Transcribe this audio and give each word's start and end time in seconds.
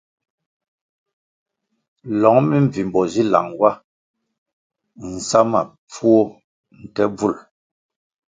Lõng 2.21 2.41
mbvimbo 2.63 3.01
zi 3.11 3.23
lang 3.33 3.49
wa 3.59 3.71
nsa 5.13 5.39
ma 5.51 5.61
pfuó 5.89 6.19
nte 6.81 7.03
bvul. 7.15 7.35